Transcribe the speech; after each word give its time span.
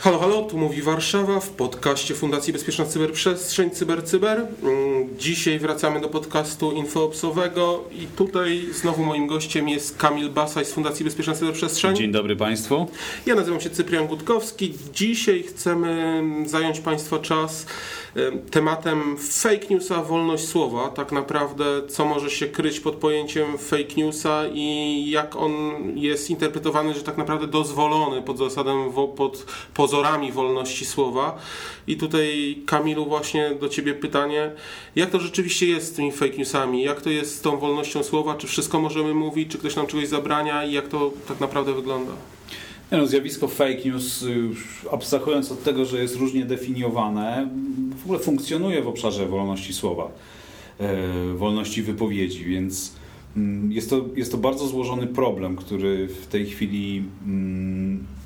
Halo, 0.00 0.18
halo, 0.18 0.42
tu 0.42 0.58
mówi 0.58 0.82
Warszawa 0.82 1.40
w 1.40 1.50
podcaście 1.50 2.14
Fundacji 2.14 2.52
Bezpieczna 2.52 2.84
Cyberprzestrzeń 2.84 3.70
CyberCyber. 3.70 4.36
Cyber. 4.36 4.70
Mm, 4.72 5.18
dzisiaj 5.18 5.58
wracamy 5.58 6.00
do 6.00 6.08
podcastu 6.08 6.72
infoopsowego 6.72 7.84
i 7.92 8.06
tutaj 8.06 8.62
znowu 8.72 9.04
moim 9.04 9.26
gościem 9.26 9.68
jest 9.68 9.96
Kamil 9.96 10.30
Basaj 10.30 10.64
z 10.64 10.72
Fundacji 10.72 11.04
Bezpieczna 11.04 11.34
Cyberprzestrzeń. 11.34 11.96
Dzień 11.96 12.12
dobry 12.12 12.36
Państwu. 12.36 12.86
Ja 13.26 13.34
nazywam 13.34 13.60
się 13.60 13.70
Cyprian 13.70 14.06
Gutkowski. 14.06 14.74
Dzisiaj 14.94 15.42
chcemy 15.42 16.22
zająć 16.46 16.80
Państwa 16.80 17.18
czas 17.18 17.66
tematem 18.50 19.16
fake 19.18 19.66
newsa, 19.70 20.02
wolność 20.02 20.48
słowa. 20.48 20.88
Tak 20.88 21.12
naprawdę, 21.12 21.64
co 21.88 22.04
może 22.04 22.30
się 22.30 22.46
kryć 22.46 22.80
pod 22.80 22.94
pojęciem 22.94 23.58
fake 23.58 23.94
newsa 23.96 24.42
i 24.52 25.10
jak 25.10 25.36
on 25.36 25.52
jest 25.94 26.30
interpretowany, 26.30 26.94
że 26.94 27.02
tak 27.02 27.16
naprawdę 27.16 27.46
dozwolony 27.46 28.22
pod 28.22 28.38
zasadą, 28.38 28.92
pod 29.16 29.46
pozorami 29.88 30.32
wolności 30.32 30.84
słowa. 30.84 31.38
I 31.86 31.96
tutaj, 31.96 32.58
Kamilu, 32.66 33.06
właśnie 33.06 33.50
do 33.60 33.68
Ciebie 33.68 33.94
pytanie, 33.94 34.50
jak 34.96 35.10
to 35.10 35.20
rzeczywiście 35.20 35.66
jest 35.66 35.86
z 35.86 35.92
tymi 35.92 36.12
fake 36.12 36.36
newsami? 36.36 36.82
Jak 36.82 37.00
to 37.00 37.10
jest 37.10 37.36
z 37.36 37.40
tą 37.40 37.56
wolnością 37.56 38.02
słowa? 38.02 38.34
Czy 38.34 38.46
wszystko 38.46 38.80
możemy 38.80 39.14
mówić? 39.14 39.52
Czy 39.52 39.58
ktoś 39.58 39.76
nam 39.76 39.86
czegoś 39.86 40.08
zabrania? 40.08 40.64
I 40.64 40.72
jak 40.72 40.88
to 40.88 41.12
tak 41.28 41.40
naprawdę 41.40 41.74
wygląda? 41.74 42.12
No, 42.90 43.06
zjawisko 43.06 43.48
fake 43.48 43.84
news, 43.84 44.22
już 44.22 44.86
abstrahując 44.92 45.52
od 45.52 45.62
tego, 45.62 45.84
że 45.84 46.02
jest 46.02 46.16
różnie 46.16 46.44
definiowane, 46.44 47.48
w 48.00 48.04
ogóle 48.04 48.18
funkcjonuje 48.18 48.82
w 48.82 48.88
obszarze 48.88 49.26
wolności 49.26 49.72
słowa, 49.72 50.10
e, 50.78 51.34
wolności 51.34 51.82
wypowiedzi, 51.82 52.44
więc 52.44 52.92
mm, 53.36 53.72
jest 53.72 53.90
to, 53.90 54.04
jest 54.16 54.32
to 54.32 54.38
bardzo 54.38 54.66
złożony 54.66 55.06
problem, 55.06 55.56
który 55.56 56.08
w 56.08 56.26
tej 56.26 56.46
chwili 56.46 57.02
mm, 57.26 58.17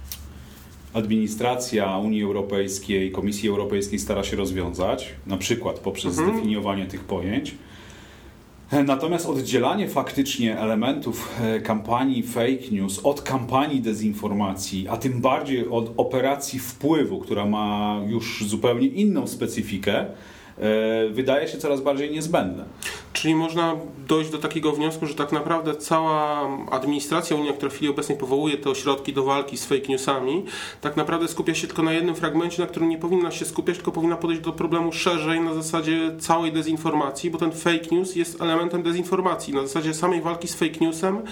administracja 0.93 1.97
Unii 1.97 2.23
Europejskiej, 2.23 3.13
Komisji 3.13 3.49
Europejskiej 3.49 3.99
stara 3.99 4.25
się 4.25 4.37
rozwiązać, 4.37 5.09
na 5.27 5.37
przykład 5.37 5.79
poprzez 5.79 6.19
mhm. 6.19 6.37
zdefiniowanie 6.37 6.87
tych 6.87 7.05
pojęć. 7.05 7.55
Natomiast 8.85 9.27
oddzielanie 9.27 9.89
faktycznie 9.89 10.59
elementów 10.59 11.41
e, 11.43 11.61
kampanii 11.61 12.23
fake 12.23 12.71
news 12.71 13.01
od 13.05 13.23
kampanii 13.23 13.81
dezinformacji, 13.81 14.89
a 14.89 14.97
tym 14.97 15.21
bardziej 15.21 15.69
od 15.69 15.93
operacji 15.97 16.59
wpływu, 16.59 17.19
która 17.19 17.47
ma 17.47 18.01
już 18.09 18.45
zupełnie 18.47 18.87
inną 18.87 19.27
specyfikę, 19.27 20.07
wydaje 21.11 21.49
się 21.49 21.59
coraz 21.59 21.81
bardziej 21.81 22.11
niezbędne. 22.11 22.65
Czyli 23.13 23.35
można 23.35 23.77
dojść 24.09 24.31
do 24.31 24.39
takiego 24.39 24.73
wniosku, 24.73 25.07
że 25.07 25.15
tak 25.15 25.33
naprawdę 25.33 25.75
cała 25.75 26.49
administracja 26.71 27.37
Unii, 27.37 27.53
która 27.53 27.71
w 27.71 27.75
chwili 27.75 27.91
obecnej 27.91 28.19
powołuje 28.19 28.59
te 28.59 28.71
ośrodki 28.71 29.13
do 29.13 29.25
walki 29.25 29.57
z 29.57 29.65
fake 29.65 29.89
newsami, 29.89 30.45
tak 30.81 30.97
naprawdę 30.97 31.29
skupia 31.29 31.55
się 31.55 31.67
tylko 31.67 31.83
na 31.83 31.93
jednym 31.93 32.15
fragmencie, 32.15 32.63
na 32.63 32.69
którym 32.69 32.89
nie 32.89 32.99
powinna 32.99 33.31
się 33.31 33.45
skupiać, 33.45 33.77
tylko 33.77 33.93
powinna 33.93 34.17
podejść 34.17 34.43
do 34.43 34.53
problemu 34.53 34.93
szerzej 34.93 35.41
na 35.41 35.55
zasadzie 35.55 36.17
całej 36.19 36.53
dezinformacji, 36.53 37.31
bo 37.31 37.39
ten 37.39 37.53
fake 37.53 37.87
news 37.91 38.17
jest 38.17 38.43
elementem 38.43 38.83
dezinformacji. 38.83 39.55
Na 39.55 39.63
zasadzie 39.63 39.95
samej 39.95 40.21
walki 40.21 40.49
z 40.49 40.55
fake 40.55 40.79
newsem 40.81 41.23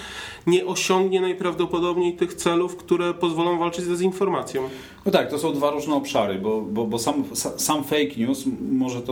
nie 0.47 0.65
osiągnie 0.65 1.21
najprawdopodobniej 1.21 2.13
tych 2.13 2.33
celów, 2.33 2.77
które 2.77 3.13
pozwolą 3.13 3.59
walczyć 3.59 3.85
z 3.85 3.87
dezinformacją. 3.87 4.69
No 5.05 5.11
tak, 5.11 5.29
to 5.29 5.39
są 5.39 5.53
dwa 5.53 5.71
różne 5.71 5.95
obszary, 5.95 6.35
bo, 6.35 6.61
bo, 6.61 6.85
bo 6.85 6.99
sam, 6.99 7.23
sam 7.57 7.83
fake 7.83 8.15
news 8.17 8.43
może 8.71 9.01
to, 9.01 9.10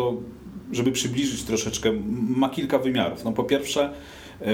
żeby 0.72 0.92
przybliżyć 0.92 1.44
troszeczkę, 1.44 1.92
ma 2.30 2.50
kilka 2.50 2.80
wymiarów. 2.80 3.24
No 3.24 3.32
po 3.32 3.44
pierwsze, 3.44 3.94
yy, 4.42 4.48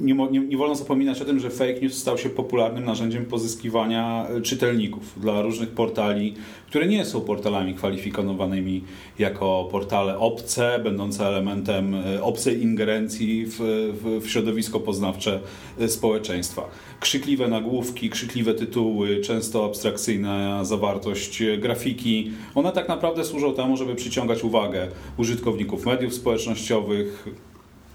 nie, 0.00 0.14
nie, 0.14 0.40
nie, 0.40 0.56
wolno 0.56 0.74
zapominać 0.74 1.22
o 1.22 1.24
tym, 1.24 1.40
że 1.40 1.50
fake 1.50 1.80
news 1.80 1.94
stał 1.94 2.18
się 2.18 2.30
popularnym 2.30 2.84
narzędziem 2.84 3.24
pozyskiwania 3.24 4.26
e, 4.28 4.40
czytelników 4.40 5.20
dla 5.20 5.42
różnych 5.42 5.68
portali, 5.68 6.34
które 6.66 6.86
nie 6.86 7.04
są 7.04 7.20
portalami 7.20 7.74
kwalifikowanymi 7.74 8.84
jako 9.18 9.68
portale 9.70 10.18
obce, 10.18 10.78
będące 10.84 11.26
elementem 11.26 11.94
e, 11.94 12.22
obcej 12.22 12.62
ingerencji 12.62 13.46
w, 13.46 13.58
w, 14.02 14.24
w 14.24 14.30
środowisko 14.30 14.80
poznawcze 14.80 15.40
e, 15.78 15.88
społeczeństwa. 15.88 16.62
Krzykliwe 17.00 17.48
nagłówki, 17.48 18.10
krzykliwe 18.10 18.54
tytuły, 18.54 19.20
często 19.20 19.64
abstrakcyjna 19.64 20.64
zawartość 20.64 21.42
grafiki, 21.58 22.30
one 22.54 22.72
tak 22.72 22.88
naprawdę 22.88 23.24
służą 23.24 23.54
temu, 23.54 23.76
żeby 23.76 23.94
przyciągać 23.94 24.44
uwagę 24.44 24.88
użytkowników 25.16 25.86
mediów 25.86 26.14
społecznościowych, 26.14 27.28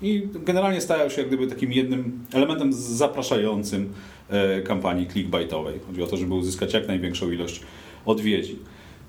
i 0.02 0.28
generalnie 0.46 0.82
stają 0.82 1.10
się 1.10 1.22
jak 1.22 1.28
gdyby 1.28 1.48
takim 1.48 1.74
jednym 1.74 2.26
elementem 2.34 2.74
zapraszającym 2.74 3.94
e, 4.30 4.62
kampanii 4.62 5.08
clickbaitowej. 5.08 5.80
Chodzi 5.88 6.04
o 6.04 6.08
to, 6.08 6.18
żeby 6.18 6.34
uzyskać 6.34 6.74
jak 6.74 6.88
największą 6.88 7.32
ilość 7.32 7.62
odwiedzin. 8.06 8.56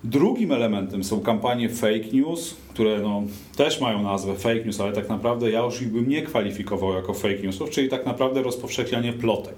Drugim 0.05 0.53
elementem 0.53 1.05
są 1.05 1.21
kampanie 1.21 1.69
fake 1.69 2.13
news, 2.13 2.57
które 2.69 2.99
no, 2.99 3.23
też 3.57 3.81
mają 3.81 4.03
nazwę 4.03 4.35
fake 4.35 4.65
news, 4.65 4.81
ale 4.81 4.93
tak 4.93 5.09
naprawdę 5.09 5.51
ja 5.51 5.61
już 5.61 5.83
ich 5.83 5.93
bym 5.93 6.09
nie 6.09 6.23
kwalifikował 6.23 6.93
jako 6.93 7.15
fake 7.15 7.39
newsów, 7.43 7.71
czyli 7.71 7.89
tak 7.89 8.07
naprawdę 8.07 8.43
rozpowszechnianie 8.43 9.13
plotek. 9.13 9.55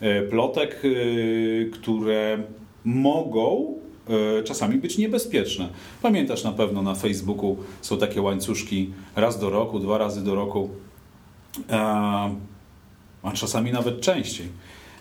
E, 0.00 0.22
plotek, 0.22 0.82
e, 0.84 1.64
które 1.70 2.42
mogą 2.84 3.81
czasami 4.44 4.76
być 4.76 4.98
niebezpieczne. 4.98 5.68
Pamiętasz 6.02 6.44
na 6.44 6.52
pewno 6.52 6.82
na 6.82 6.94
Facebooku 6.94 7.56
są 7.80 7.98
takie 7.98 8.22
łańcuszki 8.22 8.92
raz 9.16 9.38
do 9.38 9.50
roku, 9.50 9.78
dwa 9.78 9.98
razy 9.98 10.24
do 10.24 10.34
roku, 10.34 10.70
e, 11.70 12.34
a 13.22 13.32
czasami 13.34 13.72
nawet 13.72 14.00
częściej, 14.00 14.48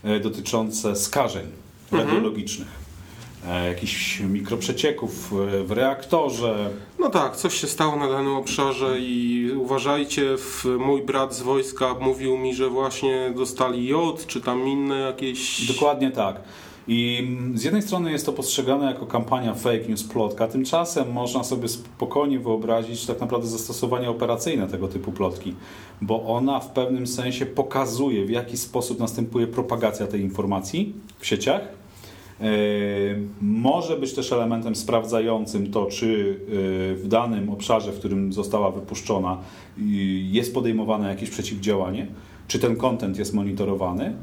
e, 0.04 0.20
dotyczące 0.20 0.96
skażeń 0.96 1.46
mhm. 1.92 2.10
radiologicznych. 2.10 2.82
Jakichś 3.68 4.20
mikroprzecieków 4.20 5.34
w 5.66 5.72
reaktorze. 5.72 6.70
No 7.00 7.10
tak, 7.10 7.36
coś 7.36 7.62
się 7.62 7.68
stało 7.68 7.96
na 7.96 8.10
danym 8.10 8.34
obszarze 8.34 9.00
i 9.00 9.50
uważajcie, 9.56 10.36
mój 10.80 11.02
brat 11.02 11.36
z 11.36 11.42
wojska 11.42 11.96
mówił 12.00 12.38
mi, 12.38 12.56
że 12.56 12.70
właśnie 12.70 13.34
dostali 13.36 13.88
jod, 13.88 14.28
czy 14.28 14.42
tam 14.42 14.68
inne 14.68 15.00
jakieś... 15.00 15.68
Dokładnie 15.68 16.12
tak. 16.12 16.42
I 16.88 17.28
z 17.56 17.64
jednej 17.64 17.82
strony 17.82 18.12
jest 18.12 18.26
to 18.26 18.34
postrzegane 18.34 18.86
jako 18.86 19.06
kampania 19.06 19.54
fake 19.54 19.88
news, 19.90 20.04
plotka, 20.04 20.48
tymczasem 20.48 21.12
można 21.12 21.44
sobie 21.44 21.68
spokojnie 21.68 22.40
wyobrazić 22.40 23.06
tak 23.06 23.22
naprawdę 23.22 23.48
zastosowanie 23.48 24.10
operacyjne 24.10 24.68
tego 24.68 24.88
typu 24.88 25.12
plotki, 25.12 25.56
bo 26.02 26.24
ona 26.24 26.60
w 26.60 26.72
pewnym 26.72 27.08
sensie 27.08 27.46
pokazuje, 27.46 28.26
w 28.26 28.30
jaki 28.30 28.58
sposób 28.58 29.00
następuje 29.00 29.48
propagacja 29.48 30.08
tej 30.08 30.22
informacji 30.22 30.94
w 31.20 31.28
sieciach. 31.28 31.62
E, 32.42 32.46
może 33.42 33.98
być 33.98 34.14
też 34.14 34.32
elementem 34.32 34.76
sprawdzającym 34.76 35.72
to, 35.72 35.86
czy 35.86 36.40
e, 36.40 36.96
w 36.96 37.08
danym 37.08 37.50
obszarze, 37.50 37.92
w 37.92 38.00
którym 38.00 38.34
została 38.34 38.72
wypuszczona, 38.72 39.38
jest 40.32 40.54
podejmowane 40.54 41.10
jakieś 41.10 41.30
przeciwdziałanie, 41.30 42.08
czy 42.52 42.60
ten 42.60 42.76
kontent 42.76 43.18
jest 43.18 43.34
monitorowany. 43.34 44.14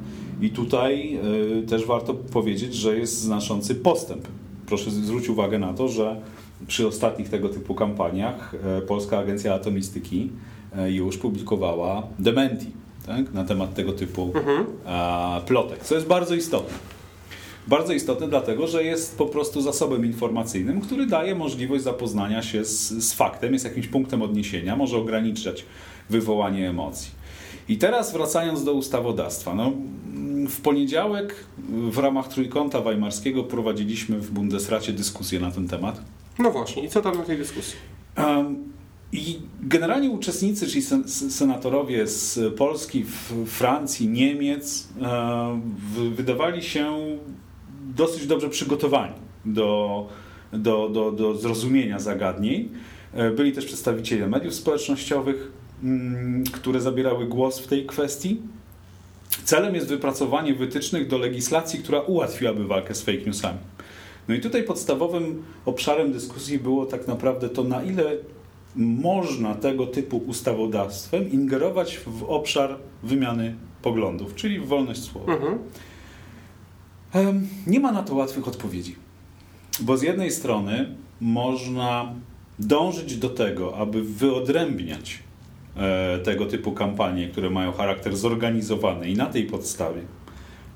I 0.41 0.51
tutaj 0.51 1.19
y, 1.61 1.67
też 1.67 1.87
warto 1.87 2.15
powiedzieć, 2.15 2.75
że 2.75 2.99
jest 2.99 3.21
znaczący 3.21 3.75
postęp. 3.75 4.29
Proszę 4.67 4.91
zwrócić 4.91 5.29
uwagę 5.29 5.59
na 5.59 5.75
to, 5.75 5.89
że 5.89 6.21
przy 6.67 6.87
ostatnich 6.87 7.29
tego 7.29 7.49
typu 7.49 7.75
kampaniach 7.75 8.55
y, 8.79 8.87
Polska 8.87 9.19
Agencja 9.19 9.55
Atomistyki 9.55 10.31
y, 10.87 10.93
już 10.93 11.19
publikowała 11.19 12.03
dementi 12.19 12.67
tak, 13.07 13.33
na 13.33 13.45
temat 13.45 13.75
tego 13.75 13.93
typu 13.93 14.33
mhm. 14.35 14.67
plotek, 15.47 15.85
co 15.85 15.95
jest 15.95 16.07
bardzo 16.07 16.35
istotne. 16.35 16.79
Bardzo 17.67 17.93
istotne 17.93 18.29
dlatego, 18.29 18.67
że 18.67 18.85
jest 18.85 19.19
po 19.19 19.27
prostu 19.27 19.61
zasobem 19.61 20.07
informacyjnym, 20.07 20.81
który 20.81 21.07
daje 21.07 21.35
możliwość 21.35 21.85
zapoznania 21.85 22.43
się 22.43 22.65
z, 22.65 22.89
z 22.89 23.15
faktem, 23.15 23.53
jest 23.53 23.65
jakimś 23.65 23.87
punktem 23.87 24.23
odniesienia, 24.23 24.77
może 24.77 24.97
ograniczać 24.97 25.65
wywołanie 26.11 26.71
emocji. 26.71 27.18
I 27.69 27.79
teraz 27.79 28.13
wracając 28.13 28.65
do 28.65 28.73
ustawodawstwa. 28.73 29.55
No, 29.55 29.73
w 30.49 30.61
poniedziałek 30.61 31.35
w 31.69 31.99
ramach 31.99 32.29
Trójkąta 32.29 32.81
Weimarskiego 32.81 33.45
prowadziliśmy 33.45 34.19
w 34.19 34.31
Bundesracie 34.31 34.93
dyskusję 34.93 35.41
na 35.41 35.51
ten 35.51 35.69
temat. 35.69 36.01
No 36.39 36.51
właśnie, 36.51 36.85
i 36.85 36.89
co 36.89 37.03
tam 37.03 37.19
na 37.19 37.25
tej 37.25 37.39
dyskusji? 37.39 37.77
I 39.13 39.39
generalnie 39.61 40.11
uczestnicy, 40.11 40.67
czyli 40.67 40.83
senatorowie 41.31 42.07
z 42.07 42.55
Polski, 42.55 43.05
Francji, 43.47 44.09
Niemiec, 44.09 44.89
wydawali 46.15 46.63
się 46.63 46.97
dosyć 47.95 48.27
dobrze 48.27 48.49
przygotowani 48.49 49.15
do, 49.45 50.07
do, 50.53 50.89
do, 50.89 51.13
do 51.13 51.35
zrozumienia 51.35 51.99
zagadnień. 51.99 52.69
E, 53.15 53.31
byli 53.31 53.53
też 53.53 53.65
przedstawiciele 53.65 54.27
mediów 54.27 54.55
społecznościowych, 54.55 55.53
które 56.53 56.81
zabierały 56.81 57.27
głos 57.27 57.59
w 57.59 57.67
tej 57.67 57.87
kwestii. 57.87 58.41
Celem 59.45 59.75
jest 59.75 59.89
wypracowanie 59.89 60.55
wytycznych 60.55 61.09
do 61.09 61.19
legislacji, 61.19 61.79
która 61.79 62.01
ułatwiłaby 62.01 62.67
walkę 62.67 62.95
z 62.95 63.03
fake 63.03 63.25
newsami. 63.27 63.59
No 64.29 64.35
i 64.35 64.41
tutaj 64.41 64.63
podstawowym 64.63 65.43
obszarem 65.65 66.13
dyskusji 66.13 66.59
było 66.59 66.87
tak 66.87 67.07
naprawdę 67.07 67.49
to, 67.49 67.65
na 67.65 67.83
ile 67.83 68.17
można 68.77 69.55
tego 69.55 69.87
typu 69.87 70.17
ustawodawstwem 70.17 71.31
ingerować 71.33 71.99
w 72.07 72.23
obszar 72.23 72.77
wymiany 73.03 73.55
poglądów, 73.83 74.35
czyli 74.35 74.61
w 74.61 74.67
wolność 74.67 75.03
słowa. 75.03 75.33
Mhm. 75.33 75.59
Nie 77.67 77.81
ma 77.81 77.93
na 77.93 78.03
to 78.03 78.15
łatwych 78.15 78.49
odpowiedzi, 78.49 78.97
bo 79.81 79.97
z 79.97 80.03
jednej 80.03 80.31
strony 80.31 80.97
można 81.21 82.15
dążyć 82.59 83.17
do 83.17 83.31
tego, 83.31 83.77
aby 83.77 84.03
wyodrębniać 84.03 85.19
tego 86.25 86.47
typu 86.47 86.73
kampanie, 86.73 87.29
które 87.29 87.51
mają 87.51 87.73
charakter 87.73 88.17
zorganizowany 88.17 89.11
i 89.11 89.17
na 89.17 89.27
tej 89.27 89.45
podstawie 89.45 90.01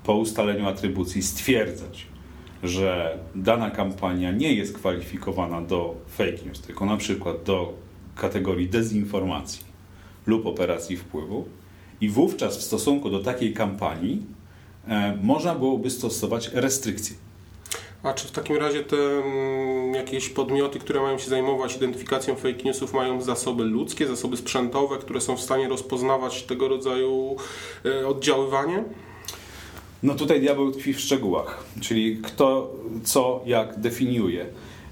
po 0.03 0.15
ustaleniu 0.15 0.67
atrybucji 0.67 1.23
stwierdzać, 1.23 2.07
że 2.63 3.17
dana 3.35 3.71
kampania 3.71 4.31
nie 4.31 4.53
jest 4.53 4.77
kwalifikowana 4.77 5.61
do 5.61 5.95
fake 6.07 6.45
news, 6.45 6.61
tylko 6.61 6.85
na 6.85 6.97
przykład 6.97 7.43
do 7.43 7.73
kategorii 8.15 8.69
dezinformacji 8.69 9.63
lub 10.27 10.45
operacji 10.45 10.97
wpływu 10.97 11.45
i 12.01 12.09
wówczas 12.09 12.57
w 12.57 12.61
stosunku 12.61 13.09
do 13.09 13.19
takiej 13.19 13.53
kampanii 13.53 14.25
e, 14.87 15.17
można 15.21 15.55
byłoby 15.55 15.89
stosować 15.89 16.49
restrykcje. 16.53 17.15
A 18.03 18.13
czy 18.13 18.27
w 18.27 18.31
takim 18.31 18.57
razie 18.57 18.83
te 18.83 18.97
mm, 18.97 19.93
jakieś 19.93 20.29
podmioty, 20.29 20.79
które 20.79 21.01
mają 21.01 21.17
się 21.17 21.29
zajmować 21.29 21.75
identyfikacją 21.75 22.35
fake 22.35 22.63
newsów, 22.65 22.93
mają 22.93 23.21
zasoby 23.21 23.63
ludzkie, 23.63 24.07
zasoby 24.07 24.37
sprzętowe, 24.37 24.97
które 24.97 25.21
są 25.21 25.37
w 25.37 25.41
stanie 25.41 25.67
rozpoznawać 25.67 26.43
tego 26.43 26.67
rodzaju 26.67 27.35
e, 27.85 28.07
oddziaływanie? 28.07 28.83
No 30.03 30.15
tutaj 30.15 30.41
diabeł 30.41 30.71
tkwi 30.71 30.93
w 30.93 30.99
szczegółach, 30.99 31.63
czyli 31.81 32.17
kto, 32.17 32.73
co, 33.03 33.41
jak 33.45 33.79
definiuje. 33.79 34.45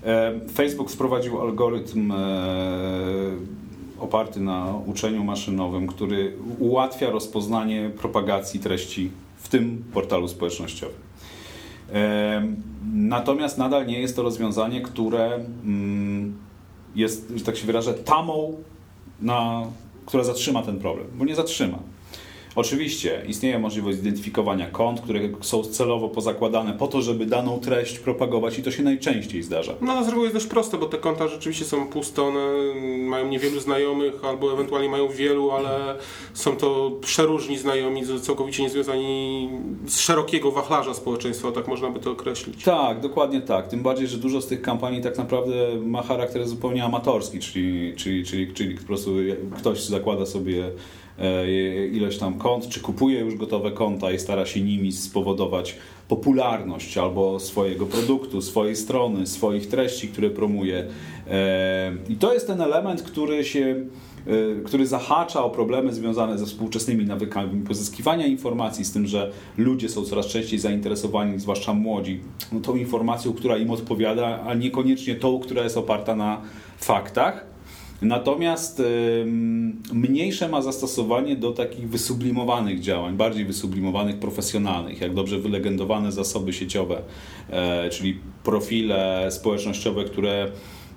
E, 0.03 0.39
Facebook 0.53 0.91
wprowadził 0.91 1.41
algorytm 1.41 2.11
e, 2.11 2.15
oparty 3.99 4.39
na 4.39 4.73
uczeniu 4.85 5.23
maszynowym, 5.23 5.87
który 5.87 6.33
ułatwia 6.59 7.09
rozpoznanie 7.09 7.91
propagacji 8.01 8.59
treści 8.59 9.11
w 9.37 9.49
tym 9.49 9.83
portalu 9.93 10.27
społecznościowym. 10.27 11.10
Natomiast 12.93 13.57
nadal 13.57 13.87
nie 13.87 14.01
jest 14.01 14.15
to 14.15 14.23
rozwiązanie, 14.23 14.81
które 14.81 15.33
mm, 15.63 16.37
jest, 16.95 17.33
że 17.35 17.45
tak 17.45 17.57
się 17.57 17.65
wyrażę, 17.65 17.93
tamą, 17.93 18.53
na, 19.21 19.63
która 20.05 20.23
zatrzyma 20.23 20.63
ten 20.63 20.79
problem, 20.79 21.07
bo 21.13 21.25
nie 21.25 21.35
zatrzyma. 21.35 21.79
Oczywiście 22.55 23.23
istnieje 23.27 23.59
możliwość 23.59 23.97
zidentyfikowania 23.97 24.67
kont, 24.67 25.01
które 25.01 25.19
są 25.41 25.63
celowo 25.63 26.09
pozakładane 26.09 26.73
po 26.73 26.87
to, 26.87 27.01
żeby 27.01 27.25
daną 27.25 27.59
treść 27.59 27.99
propagować 27.99 28.59
i 28.59 28.63
to 28.63 28.71
się 28.71 28.83
najczęściej 28.83 29.43
zdarza. 29.43 29.73
No 29.81 30.03
z 30.03 30.07
reguły 30.07 30.23
jest 30.23 30.35
dość 30.35 30.47
proste, 30.47 30.77
bo 30.77 30.85
te 30.85 30.97
konta 30.97 31.27
rzeczywiście 31.27 31.65
są 31.65 31.87
puste, 31.87 32.23
one 32.23 32.39
mają 32.97 33.27
niewielu 33.27 33.59
znajomych 33.59 34.25
albo 34.25 34.53
ewentualnie 34.53 34.89
mają 34.89 35.07
wielu, 35.07 35.51
ale 35.51 35.95
są 36.33 36.57
to 36.57 36.91
przeróżni 37.01 37.57
znajomi, 37.57 38.03
całkowicie 38.21 38.63
niezwiązani 38.63 39.49
z 39.85 39.99
szerokiego 39.99 40.51
wachlarza 40.51 40.93
społeczeństwa, 40.93 41.51
tak 41.51 41.67
można 41.67 41.89
by 41.89 41.99
to 41.99 42.11
określić. 42.11 42.63
Tak, 42.63 42.99
dokładnie 42.99 43.41
tak. 43.41 43.67
Tym 43.67 43.83
bardziej, 43.83 44.07
że 44.07 44.17
dużo 44.17 44.41
z 44.41 44.47
tych 44.47 44.61
kampanii 44.61 45.01
tak 45.01 45.17
naprawdę 45.17 45.53
ma 45.85 46.01
charakter 46.01 46.47
zupełnie 46.47 46.83
amatorski, 46.83 47.39
czyli, 47.39 47.93
czyli, 47.95 48.25
czyli, 48.25 48.53
czyli 48.53 48.75
po 48.75 48.83
prostu 48.83 49.11
ktoś 49.57 49.83
zakłada 49.83 50.25
sobie 50.25 50.71
ileś 51.91 52.17
tam 52.17 52.33
kont, 52.33 52.67
czy 52.67 52.79
kupuje 52.79 53.19
już 53.19 53.35
gotowe 53.35 53.71
konta 53.71 54.11
i 54.11 54.19
stara 54.19 54.45
się 54.45 54.61
nimi 54.61 54.91
spowodować 54.91 55.75
popularność 56.11 56.97
albo 56.97 57.39
swojego 57.39 57.85
produktu, 57.85 58.41
swojej 58.41 58.75
strony, 58.75 59.27
swoich 59.27 59.67
treści, 59.67 60.07
które 60.07 60.29
promuje. 60.29 60.87
E, 61.29 61.93
I 62.09 62.15
to 62.15 62.33
jest 62.33 62.47
ten 62.47 62.61
element, 62.61 63.01
który 63.01 63.43
się 63.43 63.85
e, 64.27 64.63
który 64.65 64.87
zahacza 64.87 65.43
o 65.43 65.49
problemy 65.49 65.93
związane 65.93 66.37
ze 66.37 66.45
współczesnymi 66.45 67.05
nawykami 67.05 67.61
pozyskiwania 67.61 68.25
informacji, 68.25 68.85
z 68.85 68.91
tym, 68.91 69.07
że 69.07 69.31
ludzie 69.57 69.89
są 69.89 70.05
coraz 70.05 70.27
częściej 70.27 70.59
zainteresowani, 70.59 71.39
zwłaszcza 71.39 71.73
młodzi, 71.73 72.19
no, 72.51 72.59
tą 72.59 72.75
informacją, 72.75 73.33
która 73.33 73.57
im 73.57 73.71
odpowiada, 73.71 74.43
a 74.43 74.53
niekoniecznie 74.53 75.15
tą, 75.15 75.39
która 75.39 75.63
jest 75.63 75.77
oparta 75.77 76.15
na 76.15 76.41
faktach. 76.77 77.50
Natomiast 78.01 78.81
mniejsze 79.93 80.47
ma 80.49 80.61
zastosowanie 80.61 81.35
do 81.35 81.51
takich 81.51 81.89
wysublimowanych 81.89 82.79
działań, 82.79 83.17
bardziej 83.17 83.45
wysublimowanych, 83.45 84.19
profesjonalnych, 84.19 85.01
jak 85.01 85.13
dobrze 85.13 85.39
wylegendowane 85.39 86.11
zasoby 86.11 86.53
sieciowe, 86.53 87.01
e, 87.49 87.89
czyli 87.89 88.19
profile 88.43 89.27
społecznościowe, 89.31 90.03
które 90.03 90.51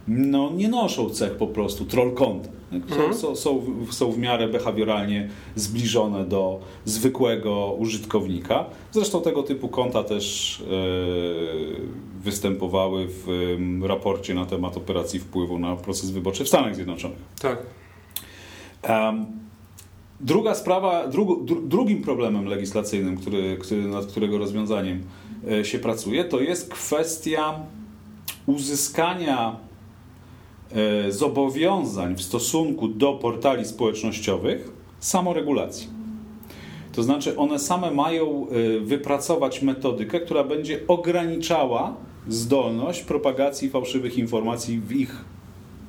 no, 0.08 0.52
nie 0.56 0.68
noszą 0.68 1.10
cech 1.10 1.32
po 1.32 1.46
prostu 1.46 1.84
troll 1.84 2.14
content. 2.14 2.54
Są, 2.88 2.94
mhm. 2.94 3.14
są, 3.14 3.36
są, 3.36 3.62
są, 3.90 4.12
w 4.12 4.18
miarę 4.18 4.48
behawioralnie 4.48 5.28
zbliżone 5.56 6.24
do 6.24 6.60
zwykłego 6.84 7.76
użytkownika. 7.78 8.64
Zresztą 8.92 9.22
tego 9.22 9.42
typu 9.42 9.68
konta 9.68 10.04
też 10.04 10.60
e, 10.60 12.13
występowały 12.24 13.06
w 13.08 13.26
raporcie 13.82 14.34
na 14.34 14.46
temat 14.46 14.76
operacji 14.76 15.20
wpływu 15.20 15.58
na 15.58 15.76
proces 15.76 16.10
wyborczy 16.10 16.44
w 16.44 16.48
Stanach 16.48 16.74
Zjednoczonych. 16.74 17.18
Tak. 17.40 17.58
Druga 20.20 20.54
sprawa, 20.54 21.08
dru, 21.08 21.44
dru, 21.44 21.60
drugim 21.62 22.02
problemem 22.02 22.46
legislacyjnym, 22.46 23.16
który, 23.16 23.56
który, 23.60 23.82
nad 23.82 24.06
którego 24.06 24.38
rozwiązaniem 24.38 25.02
e, 25.50 25.64
się 25.64 25.78
pracuje, 25.78 26.24
to 26.24 26.40
jest 26.40 26.70
kwestia 26.74 27.54
uzyskania 28.46 29.56
E, 30.74 31.12
zobowiązań 31.12 32.14
w 32.14 32.22
stosunku 32.22 32.88
do 32.88 33.12
portali 33.12 33.64
społecznościowych 33.64 34.72
samoregulacji. 35.00 35.88
To 36.92 37.02
znaczy, 37.02 37.36
one 37.36 37.58
same 37.58 37.90
mają 37.90 38.46
e, 38.48 38.80
wypracować 38.80 39.62
metodykę, 39.62 40.20
która 40.20 40.44
będzie 40.44 40.80
ograniczała 40.88 41.96
zdolność 42.28 43.02
propagacji 43.02 43.70
fałszywych 43.70 44.18
informacji 44.18 44.80
w 44.80 44.92
ich 44.92 45.24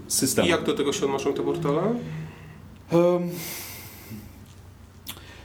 systemie. 0.07 0.47
I 0.47 0.51
jak 0.51 0.63
do 0.63 0.73
tego 0.73 0.93
się 0.93 1.05
odnoszą 1.05 1.33
te 1.33 1.43
portale? 1.43 1.81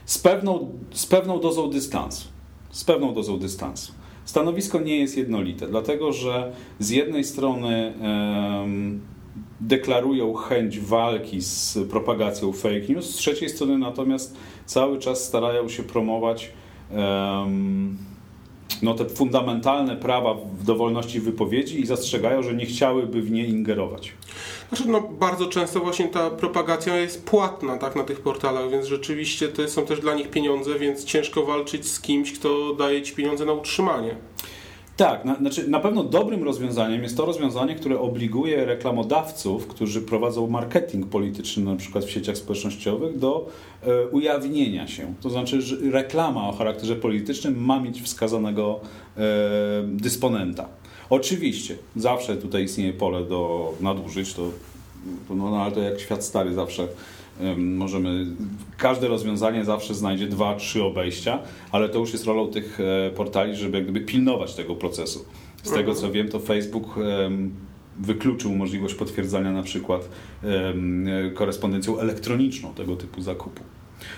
Z 0.05 0.17
pewną, 0.17 0.71
z 0.91 1.05
pewną 1.05 1.39
dozą 1.39 1.69
dystansu. 1.69 2.27
Z 2.71 2.83
pewną 2.83 3.13
dozą 3.13 3.39
dystansu. 3.39 3.91
Stanowisko 4.25 4.79
nie 4.79 4.99
jest 4.99 5.17
jednolite, 5.17 5.67
dlatego 5.67 6.13
że 6.13 6.51
z 6.79 6.89
jednej 6.89 7.23
strony 7.23 7.93
um, 8.01 9.01
deklarują 9.59 10.33
chęć 10.33 10.79
walki 10.79 11.41
z 11.41 11.77
propagacją 11.89 12.53
fake 12.53 12.87
news, 12.89 13.09
z 13.09 13.15
trzeciej 13.15 13.49
strony 13.49 13.77
natomiast 13.77 14.37
cały 14.65 14.99
czas 14.99 15.23
starają 15.23 15.69
się 15.69 15.83
promować 15.83 16.51
um, 16.91 17.97
no, 18.81 18.93
te 18.93 19.05
fundamentalne 19.05 19.95
prawa 19.95 20.35
do 20.63 20.75
wolności 20.75 21.19
wypowiedzi 21.19 21.81
i 21.81 21.85
zastrzegają, 21.85 22.43
że 22.43 22.53
nie 22.53 22.65
chciałyby 22.65 23.21
w 23.21 23.31
nie 23.31 23.45
ingerować. 23.45 24.13
Znaczy, 24.69 24.87
no, 24.87 25.01
bardzo 25.01 25.45
często 25.45 25.79
właśnie 25.79 26.07
ta 26.07 26.29
propagacja 26.29 26.97
jest 26.97 27.25
płatna 27.25 27.77
tak, 27.77 27.95
na 27.95 28.03
tych 28.03 28.21
portalach, 28.21 28.69
więc 28.69 28.85
rzeczywiście 28.85 29.47
to 29.47 29.67
są 29.67 29.85
też 29.85 29.99
dla 29.99 30.13
nich 30.13 30.29
pieniądze, 30.29 30.79
więc 30.79 31.03
ciężko 31.03 31.45
walczyć 31.45 31.87
z 31.87 32.01
kimś, 32.01 32.39
kto 32.39 32.73
daje 32.73 33.01
ci 33.01 33.13
pieniądze 33.13 33.45
na 33.45 33.53
utrzymanie. 33.53 34.15
Tak, 34.97 35.25
na, 35.25 35.35
znaczy 35.35 35.67
na 35.67 35.79
pewno 35.79 36.03
dobrym 36.03 36.43
rozwiązaniem 36.43 37.03
jest 37.03 37.17
to 37.17 37.25
rozwiązanie, 37.25 37.75
które 37.75 37.99
obliguje 37.99 38.65
reklamodawców, 38.65 39.67
którzy 39.67 40.01
prowadzą 40.01 40.47
marketing 40.47 41.07
polityczny 41.07 41.63
na 41.63 41.75
przykład 41.75 42.05
w 42.05 42.09
sieciach 42.09 42.37
społecznościowych 42.37 43.19
do 43.19 43.49
e, 43.83 44.07
ujawnienia 44.07 44.87
się. 44.87 45.13
To 45.21 45.29
znaczy, 45.29 45.61
że 45.61 45.75
reklama 45.91 46.49
o 46.49 46.51
charakterze 46.51 46.95
politycznym 46.95 47.65
ma 47.65 47.79
mieć 47.79 48.01
wskazanego 48.01 48.79
e, 49.17 49.21
dysponenta. 49.87 50.67
Oczywiście, 51.09 51.75
zawsze 51.95 52.37
tutaj 52.37 52.63
istnieje 52.63 52.93
pole 52.93 53.25
do 53.25 53.73
nadużyć, 53.81 54.33
to, 54.33 54.41
no, 55.29 55.51
no, 55.51 55.63
ale 55.63 55.71
to 55.71 55.81
jak 55.81 55.99
świat 55.99 56.23
stary 56.23 56.53
zawsze 56.53 56.87
Możemy, 57.57 58.25
każde 58.77 59.07
rozwiązanie 59.07 59.65
zawsze 59.65 59.93
znajdzie 59.93 60.27
dwa, 60.27 60.55
trzy 60.55 60.83
obejścia, 60.83 61.39
ale 61.71 61.89
to 61.89 61.99
już 61.99 62.13
jest 62.13 62.25
rolą 62.25 62.47
tych 62.47 62.79
e, 62.79 63.11
portali, 63.11 63.55
żeby 63.55 63.81
gdyby 63.81 64.01
pilnować 64.01 64.55
tego 64.55 64.75
procesu. 64.75 65.25
Z 65.63 65.71
tego 65.71 65.95
co 65.95 66.11
wiem, 66.11 66.27
to 66.29 66.39
Facebook 66.39 66.95
wykluczył 67.99 68.55
możliwość 68.55 68.95
potwierdzania 68.95 69.51
na 69.51 69.63
przykład 69.63 70.09
korespondencją 71.35 71.99
elektroniczną 71.99 72.73
tego 72.73 72.95
typu 72.95 73.21
zakupu. 73.21 73.63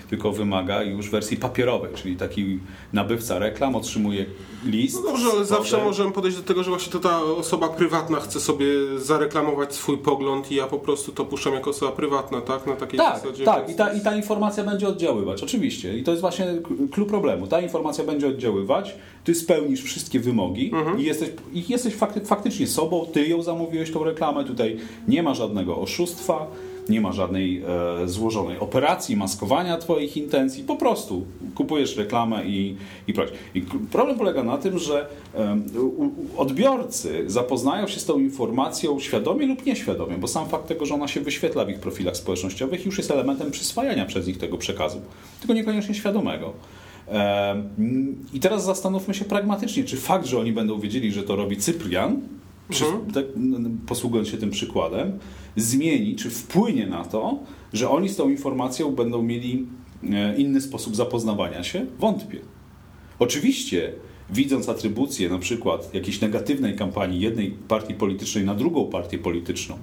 Tylko 0.10 0.32
wymaga 0.32 0.84
już 0.84 1.10
wersji 1.10 1.38
papierowej, 1.38 1.92
czyli 1.96 2.16
taki 2.16 2.60
nabywca 2.94 3.40
reklam 3.40 3.75
otrzymuje 3.75 4.25
list. 4.66 5.00
No 5.04 5.12
dobrze, 5.12 5.28
ale 5.36 5.46
zawsze 5.46 5.84
możemy 5.84 6.12
podejść 6.12 6.38
do 6.38 6.44
tego, 6.44 6.63
że 6.63 6.70
właśnie 6.70 6.92
to 6.92 7.00
ta 7.00 7.22
osoba 7.22 7.70
prywatna 7.70 8.20
chce 8.20 8.40
sobie 8.40 8.66
zareklamować 8.98 9.75
swój 9.75 9.98
pogląd 9.98 10.52
i 10.52 10.56
ja 10.56 10.68
po 10.68 10.80
prostu 10.80 11.12
to 11.12 11.25
puszczam 11.25 11.54
jako 11.54 11.70
osoba 11.70 11.92
prywatna, 11.92 12.42
tak? 12.42 12.68
Na 12.68 12.75
takiej 12.75 13.00
tak, 13.00 13.16
zasadzie. 13.16 13.44
Tak, 13.46 13.70
i 13.70 13.75
ta, 13.75 13.94
i 13.94 14.02
ta 14.02 14.16
informacja 14.16 14.63
będzie 14.63 14.88
oddziaływać, 14.88 15.44
oczywiście. 15.44 15.98
I 15.98 16.04
to 16.04 16.12
jest 16.12 16.22
właśnie 16.22 16.48
klucz 16.92 17.10
problemu. 17.10 17.48
Ta 17.48 17.62
informacja 17.62 18.04
będzie 18.04 18.28
oddziaływać, 18.28 18.96
ty 19.24 19.36
spełnisz 19.36 19.82
wszystkie 19.82 20.20
wymogi 20.20 20.72
mhm. 20.74 21.00
i 21.00 21.04
jesteś, 21.04 21.30
i 21.54 21.63
jesteś 21.70 21.96
fakty, 21.96 22.22
faktycznie 22.22 22.68
sobą, 22.68 23.06
ty 23.13 23.28
ją 23.28 23.42
zamówiłeś 23.42 23.92
tą 23.92 24.04
reklamę, 24.04 24.44
tutaj 24.44 24.78
nie 25.08 25.24
ma 25.24 25.34
żadnego 25.34 25.78
oszustwa, 25.78 26.48
nie 26.90 27.02
ma 27.02 27.12
żadnej 27.12 27.63
e, 28.04 28.08
złożonej 28.08 28.60
operacji, 28.60 29.16
maskowania 29.16 29.78
Twoich 29.78 30.18
intencji, 30.18 30.63
po 30.63 30.75
prostu 30.75 31.25
kupujesz 31.56 31.98
reklamę 31.98 32.46
i, 32.46 32.75
i. 33.08 33.13
I 33.56 33.62
problem 33.92 34.18
polega 34.18 34.44
na 34.44 34.58
tym, 34.58 34.80
że 34.80 35.08
e, 35.36 35.58
odbiorcy 36.38 37.24
zapoznają 37.28 37.88
się 37.88 38.00
z 38.00 38.06
tą 38.06 38.20
informacją 38.20 39.00
świadomie 39.00 39.46
lub 39.46 39.66
nieświadomie, 39.66 40.18
bo 40.18 40.28
sam 40.28 40.50
fakt 40.50 40.68
tego, 40.68 40.86
że 40.86 40.94
ona 40.94 41.08
się 41.08 41.22
wyświetla 41.22 41.66
w 41.66 41.70
ich 41.70 41.80
profilach 41.80 42.18
społecznościowych 42.18 42.86
już 42.86 42.98
jest 42.98 43.12
elementem 43.12 43.52
przyswajania 43.52 44.06
przez 44.06 44.28
nich 44.28 44.38
tego 44.38 44.58
przekazu, 44.58 45.02
tylko 45.40 45.54
niekoniecznie 45.54 45.96
świadomego. 45.96 46.54
I 48.34 48.40
teraz 48.40 48.66
zastanówmy 48.66 49.13
się 49.13 49.25
pragmatycznie, 49.25 49.84
czy 49.84 49.98
fakt, 49.98 50.25
że 50.25 50.40
oni 50.40 50.52
będą 50.52 50.80
wiedzieli, 50.80 51.12
że 51.12 51.24
to 51.24 51.36
robi 51.36 51.58
Cyprian, 51.58 52.22
przy, 52.70 52.86
mhm. 52.86 53.12
tak, 53.12 53.25
posługując 53.88 54.27
się 54.29 54.38
tym 54.38 54.50
przykładem, 54.50 55.20
zmieni, 55.55 56.15
czy 56.15 56.29
wpłynie 56.29 56.88
na 56.88 57.05
to, 57.05 57.39
że 57.74 57.89
oni 57.89 58.10
z 58.10 58.15
tą 58.15 58.29
informacją 58.29 58.91
będą 58.91 59.24
mieli 59.24 59.67
e, 60.03 60.38
inny 60.38 60.62
sposób 60.62 60.96
zapoznawania 60.96 61.63
się? 61.63 61.86
Wątpię. 62.00 62.39
Oczywiście, 63.20 63.93
widząc 64.29 64.70
atrybucję 64.70 65.29
na 65.29 65.39
przykład 65.39 65.93
jakiejś 65.93 66.22
negatywnej 66.22 66.75
kampanii 66.75 67.20
jednej 67.20 67.51
partii 67.51 67.93
politycznej 67.93 68.46
na 68.46 68.55
drugą 68.55 68.86
partię 68.86 69.17
polityczną 69.17 69.77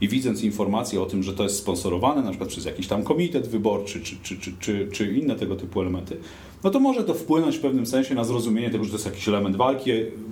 i 0.00 0.08
widząc 0.08 0.42
informację 0.42 1.02
o 1.02 1.06
tym, 1.06 1.22
że 1.22 1.32
to 1.32 1.42
jest 1.42 1.56
sponsorowane 1.56 2.22
na 2.22 2.30
przykład 2.30 2.50
przez 2.50 2.64
jakiś 2.64 2.86
tam 2.86 3.02
komitet 3.02 3.48
wyborczy 3.48 4.00
czy, 4.00 4.16
czy, 4.22 4.38
czy, 4.38 4.52
czy, 4.60 4.88
czy 4.92 5.12
inne 5.12 5.36
tego 5.36 5.56
typu 5.56 5.80
elementy, 5.80 6.16
no 6.64 6.70
to 6.70 6.80
może 6.80 7.04
to 7.04 7.14
wpłynąć 7.14 7.56
w 7.56 7.60
pewnym 7.60 7.86
sensie 7.86 8.14
na 8.14 8.24
zrozumienie 8.24 8.70
tego, 8.70 8.84
że 8.84 8.90
to 8.90 8.96
jest 8.96 9.06
jakiś 9.06 9.28
element 9.28 9.56
walki, 9.56 9.90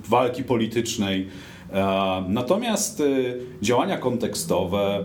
walki 0.09 0.43
politycznej, 0.43 1.27
natomiast 2.27 2.99
y, 2.99 3.39
działania 3.61 3.97
kontekstowe. 3.97 5.03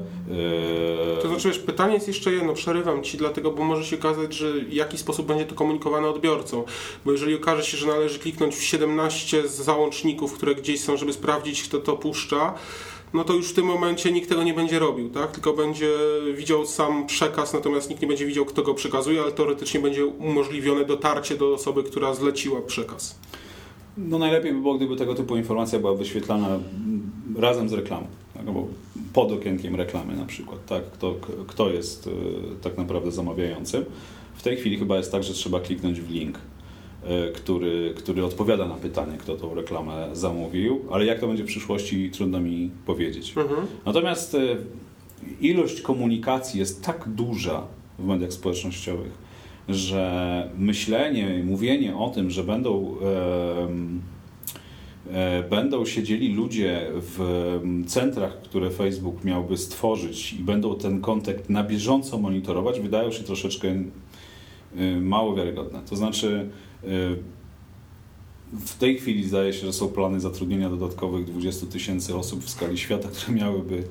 Y, 1.19 1.23
to 1.23 1.29
znaczy, 1.29 1.61
pytanie 1.61 1.95
jest 1.95 2.09
jeszcze 2.09 2.33
jedno, 2.33 2.55
przerywam 2.55 3.02
ci, 3.02 3.19
dlatego, 3.19 3.50
bo 3.50 3.64
może 3.64 3.85
się 3.85 3.97
okazać, 3.99 4.35
że 4.35 4.52
w 4.52 4.73
jaki 4.73 4.99
sposób 4.99 5.26
będzie 5.26 5.47
to 5.47 5.55
komunikowane 5.55 6.09
odbiorcom. 6.09 6.62
Bo 7.05 7.12
jeżeli 7.12 7.35
okaże 7.35 7.64
się, 7.64 7.76
że 7.76 7.87
należy 7.87 8.19
kliknąć 8.19 8.57
w 8.57 8.62
17 8.62 9.49
załączników, 9.49 10.33
które 10.33 10.55
gdzieś 10.55 10.81
są, 10.81 10.97
żeby 10.97 11.12
sprawdzić, 11.12 11.62
kto 11.62 11.79
to 11.79 11.97
puszcza, 11.97 12.55
no 13.14 13.25
to 13.25 13.33
już 13.33 13.50
w 13.50 13.55
tym 13.55 13.67
momencie 13.67 14.12
nikt 14.12 14.29
tego 14.29 14.43
nie 14.43 14.55
będzie 14.55 14.79
robił, 14.79 15.11
tak? 15.11 15.31
Tylko 15.31 15.52
będzie 15.52 15.90
widział 16.35 16.67
sam 16.67 17.07
przekaz, 17.07 17.52
natomiast 17.52 17.90
nikt 17.90 18.02
nie 18.02 18.09
będzie 18.09 18.26
widział, 18.26 18.45
kto 18.45 18.62
go 18.62 18.75
przekazuje, 18.75 19.23
ale 19.23 19.33
teoretycznie 19.33 19.81
będzie 19.81 20.07
umożliwione 20.07 20.85
dotarcie 20.85 21.37
do 21.37 21.55
osoby, 21.55 21.83
która 21.83 22.14
zleciła 22.14 22.61
przekaz. 22.61 23.20
No 23.99 24.19
najlepiej 24.19 24.53
by 24.53 24.61
było, 24.61 24.75
gdyby 24.75 24.97
tego 24.97 25.15
typu 25.15 25.37
informacja 25.37 25.79
była 25.79 25.95
wyświetlana 25.95 26.59
razem 27.37 27.69
z 27.69 27.73
reklamą, 27.73 28.07
tak? 28.35 28.47
albo 28.47 28.67
pod 29.13 29.33
okienkiem 29.33 29.77
reklamy 29.77 30.17
na 30.17 30.25
przykład, 30.25 30.67
tak? 30.67 30.85
Kto, 30.91 31.15
kto 31.47 31.71
jest 31.71 32.07
e, 32.07 32.11
tak 32.63 32.79
naprawdę 32.79 33.13
zamawiającym. 33.13 33.85
W 34.35 34.43
tej 34.43 34.57
chwili 34.57 34.79
chyba 34.79 34.97
jest 34.97 35.13
tak, 35.13 35.23
że 35.23 35.35
trzeba 35.35 35.61
kliknąć 35.61 36.01
w 36.01 36.11
link, 36.11 36.39
e, 37.05 37.33
który, 37.33 37.95
który 37.97 38.25
odpowiada 38.25 38.69
na 38.69 38.75
pytanie, 38.75 39.19
kto 39.19 39.37
tą 39.37 39.55
reklamę 39.55 40.09
zamówił, 40.13 40.81
ale 40.91 41.05
jak 41.07 41.21
to 41.21 41.27
będzie 41.29 41.45
w 41.45 41.47
przyszłości, 41.47 42.11
trudno 42.11 42.41
mi 42.41 42.71
powiedzieć. 42.87 43.33
Mhm. 43.37 43.67
Natomiast 43.87 44.35
e, 44.35 44.57
ilość 45.41 45.81
komunikacji 45.81 46.61
jest 46.61 46.85
tak 46.85 47.09
duża 47.09 47.67
w 47.99 48.05
mediach 48.05 48.33
społecznościowych, 48.33 49.30
że 49.69 50.50
myślenie, 50.59 51.43
mówienie 51.45 51.97
o 51.97 52.11
tym, 52.11 52.31
że 52.31 52.45
będą, 52.45 52.97
e, 55.12 55.43
będą 55.50 55.85
siedzieli 55.85 56.35
ludzie 56.35 56.87
w 56.95 57.21
centrach, 57.87 58.43
które 58.43 58.71
Facebook 58.71 59.25
miałby 59.25 59.57
stworzyć 59.57 60.33
i 60.33 60.38
będą 60.38 60.76
ten 60.76 61.00
kontakt 61.00 61.50
na 61.50 61.64
bieżąco 61.64 62.19
monitorować, 62.19 62.81
wydają 62.81 63.12
się 63.12 63.25
troszeczkę 63.25 63.69
e, 63.69 64.97
mało 65.00 65.35
wiarygodne. 65.35 65.81
To 65.90 65.97
znaczy, 65.97 66.50
e, 66.85 66.87
w 68.52 68.79
tej 68.79 68.99
chwili 68.99 69.25
zdaje 69.25 69.52
się, 69.52 69.67
że 69.67 69.73
są 69.73 69.88
plany 69.88 70.21
zatrudnienia 70.21 70.71
dodatkowych 70.71 71.25
20 71.25 71.67
tysięcy 71.67 72.17
osób 72.17 72.45
w 72.45 72.50
skali 72.50 72.79
świata, 72.79 73.09
które 73.12 73.37
miałyby 73.37 73.85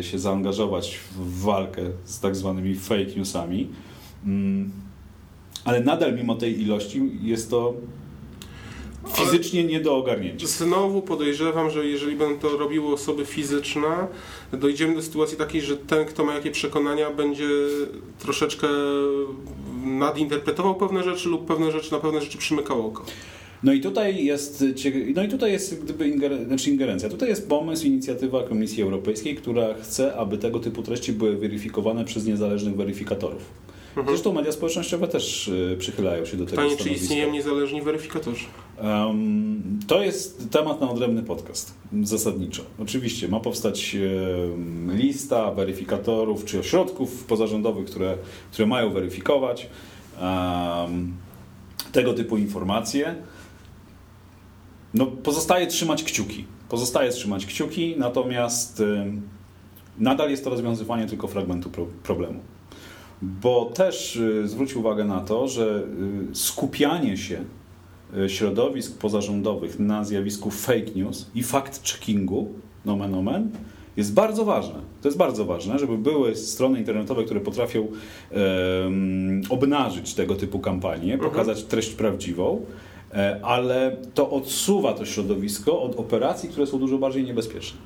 się 0.00 0.18
zaangażować 0.18 0.98
w 1.16 1.40
walkę 1.42 1.82
z 2.04 2.20
tak 2.20 2.36
zwanymi 2.36 2.74
fake 2.74 3.16
newsami. 3.16 3.68
Mm, 4.26 4.70
ale 5.64 5.80
nadal 5.80 6.16
mimo 6.16 6.34
tej 6.34 6.62
ilości 6.62 7.10
jest 7.22 7.50
to 7.50 7.74
fizycznie 9.16 9.64
nie 9.64 9.80
do 9.80 9.96
ogarnięcia. 9.96 10.46
Znowu 10.46 11.02
podejrzewam, 11.02 11.70
że 11.70 11.86
jeżeli 11.86 12.16
będą 12.16 12.38
to 12.38 12.56
robiły 12.56 12.92
osoby 12.92 13.26
fizyczne, 13.26 14.06
dojdziemy 14.52 14.94
do 14.94 15.02
sytuacji 15.02 15.38
takiej, 15.38 15.62
że 15.62 15.76
ten, 15.76 16.06
kto 16.06 16.24
ma 16.24 16.34
jakie 16.34 16.50
przekonania, 16.50 17.10
będzie 17.10 17.48
troszeczkę 18.18 18.68
nadinterpretował 19.84 20.74
pewne 20.74 21.02
rzeczy 21.02 21.28
lub 21.28 21.46
pewne 21.46 21.72
rzeczy, 21.72 21.92
na 21.92 21.98
pewne 21.98 22.20
rzeczy 22.20 22.38
przymykał 22.38 22.86
oko. 22.86 23.04
No 23.62 23.72
i 23.72 23.80
tutaj 23.80 24.24
jest, 24.24 24.64
no 25.14 25.22
i 25.24 25.28
tutaj 25.28 25.52
jest 25.52 25.84
gdyby 25.84 26.08
inger, 26.08 26.46
znaczy 26.46 26.70
ingerencja. 26.70 27.08
Tutaj 27.08 27.28
jest 27.28 27.48
pomysł, 27.48 27.86
inicjatywa 27.86 28.42
Komisji 28.42 28.82
Europejskiej, 28.82 29.36
która 29.36 29.74
chce, 29.74 30.14
aby 30.14 30.38
tego 30.38 30.60
typu 30.60 30.82
treści 30.82 31.12
były 31.12 31.36
weryfikowane 31.36 32.04
przez 32.04 32.26
niezależnych 32.26 32.76
weryfikatorów. 32.76 33.42
Mhm. 33.96 34.06
Zresztą 34.16 34.32
media 34.32 34.52
społecznościowe 34.52 35.08
też 35.08 35.48
y, 35.48 35.76
przychylają 35.78 36.24
się 36.24 36.36
do 36.36 36.46
tego 36.46 36.62
Pytanie, 36.62 36.76
czy 36.76 36.90
istnieją 36.90 37.32
niezależni 37.32 37.82
weryfikatorzy? 37.82 38.44
Um, 38.82 39.80
to 39.86 40.02
jest 40.02 40.50
temat 40.50 40.80
na 40.80 40.90
odrębny 40.90 41.22
podcast, 41.22 41.74
zasadniczo. 42.02 42.62
Oczywiście 42.78 43.28
ma 43.28 43.40
powstać 43.40 43.96
um, 43.96 44.96
lista 44.96 45.50
weryfikatorów 45.50 46.44
czy 46.44 46.58
ośrodków 46.58 47.24
pozarządowych, 47.24 47.86
które, 47.86 48.18
które 48.52 48.66
mają 48.66 48.90
weryfikować 48.90 49.68
um, 50.20 51.16
tego 51.92 52.14
typu 52.14 52.36
informacje. 52.36 53.14
No, 54.94 55.06
pozostaje 55.06 55.66
trzymać 55.66 56.02
kciuki. 56.02 56.44
Pozostaje 56.68 57.10
trzymać 57.10 57.46
kciuki, 57.46 57.94
natomiast 57.98 58.82
nadal 59.98 60.30
jest 60.30 60.44
to 60.44 60.50
rozwiązywanie 60.50 61.06
tylko 61.06 61.28
fragmentu 61.28 61.70
pro 61.70 61.86
problemu 62.02 62.40
bo 63.22 63.64
też 63.74 64.16
y, 64.16 64.48
zwróć 64.48 64.76
uwagę 64.76 65.04
na 65.04 65.20
to, 65.20 65.48
że 65.48 65.82
y, 66.32 66.36
skupianie 66.36 67.16
się 67.16 67.44
y, 68.16 68.28
środowisk 68.28 68.98
pozarządowych 68.98 69.78
na 69.78 70.04
zjawisku 70.04 70.50
fake 70.50 70.90
news 70.96 71.30
i 71.34 71.42
fact-checkingu, 71.42 72.46
nomen 72.84 73.14
omen, 73.14 73.50
jest 73.96 74.14
bardzo 74.14 74.44
ważne. 74.44 74.74
To 75.02 75.08
jest 75.08 75.18
bardzo 75.18 75.44
ważne, 75.44 75.78
żeby 75.78 75.98
były 75.98 76.36
strony 76.36 76.78
internetowe, 76.78 77.24
które 77.24 77.40
potrafią 77.40 77.80
um, 77.80 79.42
obnażyć 79.48 80.14
tego 80.14 80.34
typu 80.34 80.58
kampanie, 80.58 81.14
mhm. 81.14 81.30
pokazać 81.30 81.62
treść 81.62 81.90
prawdziwą, 81.90 82.64
e, 83.12 83.40
ale 83.42 83.96
to 84.14 84.30
odsuwa 84.30 84.92
to 84.92 85.04
środowisko 85.04 85.82
od 85.82 85.96
operacji, 85.96 86.48
które 86.48 86.66
są 86.66 86.78
dużo 86.78 86.98
bardziej 86.98 87.24
niebezpieczne. 87.24 87.78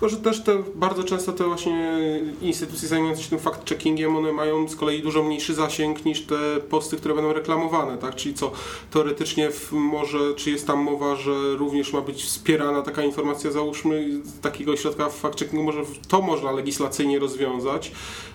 Tylko, 0.00 0.08
że 0.08 0.16
też 0.16 0.42
te 0.42 0.62
bardzo 0.74 1.04
często 1.04 1.32
te 1.32 1.44
właśnie 1.44 2.00
instytucje 2.42 2.88
zajmujące 2.88 3.22
się 3.22 3.30
tym 3.30 3.38
fact-checkingiem, 3.38 4.16
one 4.16 4.32
mają 4.32 4.68
z 4.68 4.76
kolei 4.76 5.02
dużo 5.02 5.22
mniejszy 5.22 5.54
zasięg 5.54 6.04
niż 6.04 6.22
te 6.22 6.36
posty, 6.70 6.96
które 6.96 7.14
będą 7.14 7.32
reklamowane, 7.32 7.98
tak? 7.98 8.14
Czyli 8.14 8.34
co 8.34 8.52
teoretycznie 8.90 9.48
może, 9.72 10.34
czy 10.34 10.50
jest 10.50 10.66
tam 10.66 10.78
mowa, 10.78 11.16
że 11.16 11.56
również 11.56 11.92
ma 11.92 12.00
być 12.00 12.24
wspierana 12.24 12.82
taka 12.82 13.02
informacja, 13.02 13.50
załóżmy, 13.50 14.08
takiego 14.42 14.76
środka 14.76 15.08
fact-checkingu, 15.08 15.62
może 15.62 15.82
to 16.08 16.22
można 16.22 16.52
legislacyjnie 16.52 17.18
rozwiązać, 17.18 17.92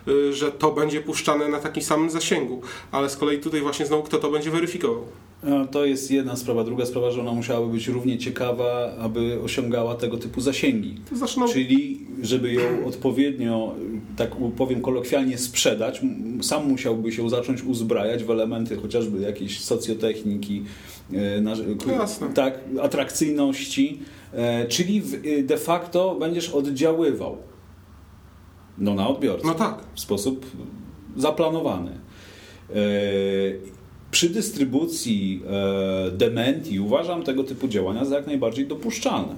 y, 0.08 0.34
że 0.34 0.52
to 0.52 0.72
będzie 0.72 1.02
puszczane 1.02 1.48
na 1.48 1.60
takim 1.60 1.84
samym 1.84 2.10
zasięgu, 2.10 2.62
ale 2.92 3.10
z 3.10 3.18
kolei 3.18 3.40
tutaj 3.40 3.62
właśnie 3.62 3.86
znowu 3.86 4.04
kto 4.04 4.18
to 4.18 4.32
będzie 4.32 4.52
weryfikował. 4.52 5.06
No, 5.44 5.66
to 5.68 5.86
jest 5.86 6.12
jedna 6.12 6.36
sprawa. 6.36 6.64
Druga 6.64 6.86
sprawa, 6.86 7.12
że 7.12 7.22
ona 7.22 7.32
musiałaby 7.32 7.72
być 7.72 7.88
równie 7.88 8.18
ciekawa, 8.18 8.96
aby 9.00 9.40
osiągała 9.44 9.96
tego 9.96 10.18
typu 10.18 10.42
zasięgi. 10.42 10.96
Czyli, 11.54 12.08
żeby 12.22 12.54
ją 12.54 12.62
odpowiednio, 12.88 13.76
tak 14.18 14.32
powiem 14.58 14.82
kolokwialnie, 14.82 15.38
sprzedać, 15.38 16.02
sam 16.42 16.68
musiałby 16.70 17.12
się 17.12 17.30
zacząć 17.30 17.64
uzbrajać 17.64 18.24
w 18.24 18.32
elementy 18.32 18.76
chociażby 18.76 19.22
jakiejś 19.22 19.60
socjotechniki, 19.60 20.64
e, 21.14 21.42
tak, 22.34 22.60
atrakcyjności, 22.82 24.00
e, 24.34 24.68
czyli 24.68 25.04
e, 25.40 25.44
de 25.44 25.58
facto 25.58 26.16
będziesz 26.20 26.50
oddziaływał 26.50 27.38
no, 28.78 28.96
na 28.96 29.08
odbiorcę. 29.08 29.48
No 29.48 29.54
tak. 29.54 29.84
W 29.96 30.00
sposób 30.00 30.46
zaplanowany. 31.18 31.92
Przy 34.12 34.30
dystrybucji 34.30 35.44
dementi 36.12 36.80
uważam 36.80 37.24
tego 37.24 37.44
typu 37.44 37.68
działania 37.68 38.06
za 38.06 38.16
jak 38.16 38.28
najbardziej 38.28 38.68
dopuszczalne. 38.68 39.36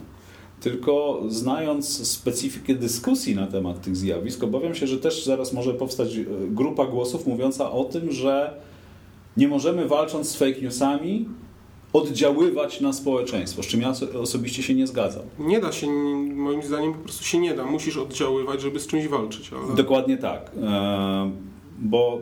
Tylko 0.61 1.23
znając 1.27 2.07
specyfikę 2.07 2.75
dyskusji 2.75 3.35
na 3.35 3.47
temat 3.47 3.81
tych 3.81 3.95
zjawisk, 3.95 4.43
obawiam 4.43 4.75
się, 4.75 4.87
że 4.87 4.97
też 4.97 5.25
zaraz 5.25 5.53
może 5.53 5.73
powstać 5.73 6.19
grupa 6.47 6.85
głosów 6.85 7.27
mówiąca 7.27 7.71
o 7.71 7.83
tym, 7.83 8.11
że 8.11 8.53
nie 9.37 9.47
możemy 9.47 9.87
walcząc 9.87 10.29
z 10.29 10.35
fake 10.35 10.61
newsami 10.61 11.25
oddziaływać 11.93 12.81
na 12.81 12.93
społeczeństwo, 12.93 13.63
z 13.63 13.65
czym 13.67 13.81
ja 13.81 13.93
osobiście 14.21 14.63
się 14.63 14.75
nie 14.75 14.87
zgadzam. 14.87 15.23
Nie 15.39 15.59
da 15.59 15.71
się, 15.71 15.87
moim 16.35 16.63
zdaniem 16.63 16.93
po 16.93 16.99
prostu 16.99 17.23
się 17.23 17.39
nie 17.39 17.53
da. 17.53 17.65
Musisz 17.65 17.97
oddziaływać, 17.97 18.61
żeby 18.61 18.79
z 18.79 18.87
czymś 18.87 19.07
walczyć. 19.07 19.51
Ale... 19.53 19.75
Dokładnie 19.75 20.17
tak. 20.17 20.51
E, 20.63 21.31
bo 21.79 22.19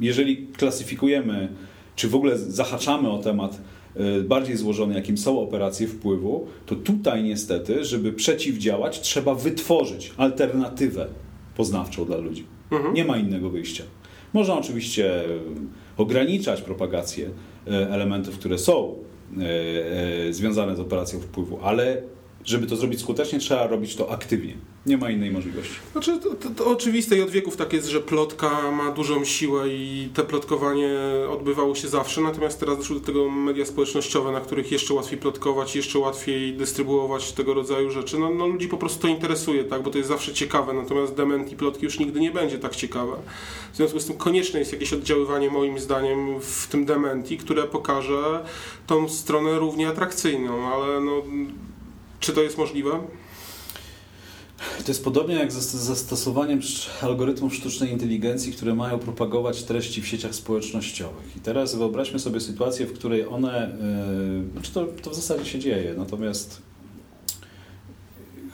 jeżeli 0.00 0.46
klasyfikujemy, 0.46 1.48
czy 1.96 2.08
w 2.08 2.14
ogóle 2.14 2.38
zahaczamy 2.38 3.10
o 3.10 3.18
temat 3.18 3.60
e, 3.96 4.20
bardziej 4.20 4.56
złożony, 4.56 4.94
jakim 4.94 5.18
są 5.18 5.40
operacje 5.40 5.88
wpływu, 5.88 6.46
to 6.66 6.74
tutaj 6.76 7.22
niestety, 7.22 7.84
żeby 7.84 8.12
przeciwdziałać, 8.12 9.00
trzeba 9.00 9.34
wytworzyć 9.34 10.12
alternatywę 10.16 11.06
poznawczą 11.56 12.04
dla 12.04 12.16
ludzi. 12.16 12.44
Mhm. 12.70 12.94
Nie 12.94 13.04
ma 13.04 13.16
innego 13.16 13.50
wyjścia. 13.50 13.84
Można 14.32 14.58
oczywiście 14.58 15.22
ograniczać 15.96 16.62
propagację 16.62 17.30
e, 17.66 17.90
elementów, 17.90 18.38
które 18.38 18.58
są 18.58 18.94
związane 20.30 20.76
z 20.76 20.80
operacją 20.80 21.20
wpływu, 21.20 21.58
ale 21.62 22.02
żeby 22.44 22.66
to 22.66 22.76
zrobić 22.76 23.00
skutecznie, 23.00 23.38
trzeba 23.38 23.66
robić 23.66 23.96
to 23.96 24.10
aktywnie. 24.10 24.54
Nie 24.86 24.98
ma 24.98 25.10
innej 25.10 25.30
możliwości. 25.30 25.74
Znaczy, 25.92 26.18
to, 26.18 26.34
to, 26.34 26.50
to, 26.50 26.66
oczywiste 26.66 27.16
i 27.16 27.22
od 27.22 27.30
wieków 27.30 27.56
tak 27.56 27.72
jest, 27.72 27.88
że 27.88 28.00
plotka 28.00 28.70
ma 28.70 28.92
dużą 28.92 29.24
siłę 29.24 29.68
i 29.68 30.08
te 30.14 30.24
plotkowanie 30.24 30.90
odbywało 31.30 31.74
się 31.74 31.88
zawsze, 31.88 32.20
natomiast 32.20 32.60
teraz 32.60 32.78
doszły 32.78 33.00
do 33.00 33.06
tego 33.06 33.30
media 33.30 33.66
społecznościowe, 33.66 34.32
na 34.32 34.40
których 34.40 34.72
jeszcze 34.72 34.94
łatwiej 34.94 35.18
plotkować, 35.18 35.76
jeszcze 35.76 35.98
łatwiej 35.98 36.52
dystrybuować 36.52 37.32
tego 37.32 37.54
rodzaju 37.54 37.90
rzeczy. 37.90 38.18
No, 38.18 38.30
no 38.34 38.46
ludzi 38.46 38.68
po 38.68 38.76
prostu 38.76 39.02
to 39.02 39.08
interesuje, 39.08 39.64
tak, 39.64 39.82
bo 39.82 39.90
to 39.90 39.98
jest 39.98 40.08
zawsze 40.08 40.34
ciekawe, 40.34 40.72
natomiast 40.72 41.14
dement 41.14 41.52
i 41.52 41.56
plotki 41.56 41.84
już 41.84 41.98
nigdy 41.98 42.20
nie 42.20 42.30
będzie 42.30 42.58
tak 42.58 42.76
ciekawe. 42.76 43.16
W 43.72 43.76
związku 43.76 44.00
z 44.00 44.06
tym 44.06 44.16
konieczne 44.16 44.58
jest 44.58 44.72
jakieś 44.72 44.92
oddziaływanie 44.92 45.50
moim 45.50 45.78
zdaniem 45.78 46.40
w 46.40 46.66
tym 46.66 46.84
dementi, 46.84 47.38
które 47.38 47.62
pokaże 47.62 48.44
tą 48.86 49.08
stronę 49.08 49.58
równie 49.58 49.88
atrakcyjną, 49.88 50.74
ale 50.74 51.00
no 51.00 51.22
czy 52.20 52.32
to 52.32 52.42
jest 52.42 52.58
możliwe? 52.58 52.90
To 54.84 54.88
jest 54.88 55.04
podobnie 55.04 55.34
jak 55.34 55.52
z 55.52 55.56
zastosowaniem 55.56 56.60
algorytmów 57.02 57.54
sztucznej 57.54 57.90
inteligencji, 57.90 58.52
które 58.52 58.74
mają 58.74 58.98
propagować 58.98 59.62
treści 59.62 60.02
w 60.02 60.06
sieciach 60.06 60.34
społecznościowych. 60.34 61.36
I 61.36 61.40
teraz 61.40 61.74
wyobraźmy 61.74 62.18
sobie 62.18 62.40
sytuację, 62.40 62.86
w 62.86 62.92
której 62.92 63.26
one, 63.26 63.78
yy, 64.44 64.52
znaczy 64.52 64.72
to, 64.72 64.86
to 65.02 65.10
w 65.10 65.14
zasadzie 65.14 65.44
się 65.44 65.58
dzieje, 65.58 65.94
natomiast 65.98 66.62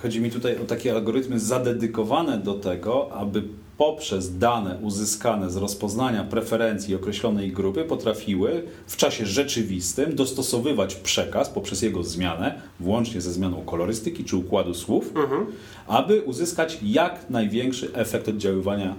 chodzi 0.02 0.20
mi 0.20 0.30
tutaj 0.30 0.58
o 0.58 0.64
takie 0.64 0.92
algorytmy 0.92 1.40
zadedykowane 1.40 2.38
do 2.38 2.54
tego, 2.54 3.12
aby 3.12 3.42
poprzez 3.78 4.38
dane 4.38 4.78
uzyskane 4.82 5.50
z 5.50 5.56
rozpoznania 5.56 6.24
preferencji 6.24 6.94
określonej 6.94 7.52
grupy 7.52 7.84
potrafiły 7.84 8.62
w 8.86 8.96
czasie 8.96 9.26
rzeczywistym 9.26 10.14
dostosowywać 10.14 10.94
przekaz 10.94 11.48
poprzez 11.48 11.82
jego 11.82 12.04
zmianę, 12.04 12.60
włącznie 12.80 13.20
ze 13.20 13.32
zmianą 13.32 13.62
kolorystyki 13.64 14.24
czy 14.24 14.36
układu 14.36 14.74
słów, 14.74 15.16
mhm. 15.16 15.46
aby 15.86 16.22
uzyskać 16.22 16.78
jak 16.82 17.30
największy 17.30 17.94
efekt 17.94 18.28
oddziaływania 18.28 18.94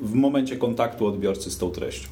w 0.00 0.14
momencie 0.14 0.56
kontaktu 0.56 1.06
odbiorcy 1.06 1.50
z 1.50 1.58
tą 1.58 1.70
treścią. 1.70 2.08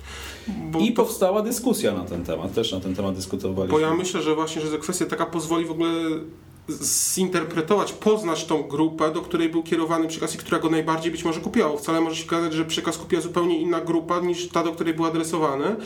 Bo 0.71 0.79
I 0.79 0.93
powstała 0.93 1.43
dyskusja 1.43 1.95
na 1.95 2.05
ten 2.05 2.25
temat, 2.25 2.55
też 2.55 2.73
na 2.73 2.81
ten 2.81 2.95
temat 2.95 3.15
dyskutowaliśmy. 3.15 3.79
Bo 3.79 3.81
ja 3.81 3.95
myślę, 3.95 4.23
że 4.23 4.35
właśnie, 4.35 4.63
że 4.63 4.79
kwestia 4.79 5.07
taka 5.07 5.27
pozwoli 5.27 5.65
w 5.65 5.71
ogóle 5.71 5.91
zinterpretować, 7.15 7.93
poznać 7.93 8.45
tą 8.45 8.63
grupę, 8.63 9.13
do 9.13 9.23
której 9.23 9.49
był 9.49 9.63
kierowany 9.63 10.09
przekaz 10.09 10.35
i 10.35 10.39
która 10.39 10.59
go 10.59 10.71
najbardziej 10.71 11.13
być 11.13 11.25
może 11.25 11.41
kupiła. 11.41 11.77
Wcale 11.77 12.01
może 12.01 12.17
się 12.17 12.27
okazać, 12.27 12.53
że 12.53 12.65
przekaz 12.65 12.99
kupiła 12.99 13.23
zupełnie 13.23 13.61
inna 13.61 13.81
grupa 13.81 14.21
niż 14.21 14.49
ta, 14.49 14.65
do 14.65 14.73
której 14.73 14.95
był 14.95 15.07
adresowany 15.07 15.77